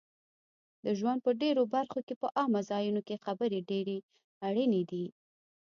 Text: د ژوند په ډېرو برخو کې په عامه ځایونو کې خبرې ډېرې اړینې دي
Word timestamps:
د 0.85 0.87
ژوند 0.99 1.19
په 1.25 1.31
ډېرو 1.41 1.63
برخو 1.75 1.99
کې 2.07 2.15
په 2.21 2.27
عامه 2.37 2.61
ځایونو 2.71 3.01
کې 3.07 3.21
خبرې 3.25 3.59
ډېرې 3.69 3.97
اړینې 4.47 4.83
دي 4.91 5.05